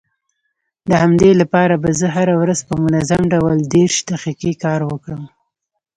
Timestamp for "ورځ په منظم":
2.41-3.21